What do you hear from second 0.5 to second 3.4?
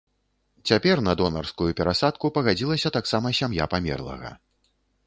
Цяпер на донарскую перасадку пагадзілася таксама